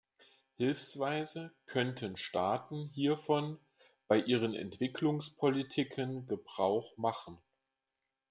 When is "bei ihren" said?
4.07-4.55